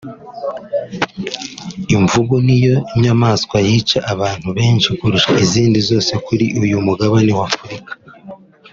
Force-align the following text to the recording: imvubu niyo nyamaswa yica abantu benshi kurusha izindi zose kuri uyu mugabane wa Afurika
imvubu 1.95 2.35
niyo 2.45 2.75
nyamaswa 3.01 3.57
yica 3.67 3.99
abantu 4.13 4.47
benshi 4.57 4.89
kurusha 4.99 5.31
izindi 5.43 5.79
zose 5.89 6.11
kuri 6.25 6.45
uyu 6.63 6.77
mugabane 6.85 7.31
wa 7.39 7.45
Afurika 7.51 7.91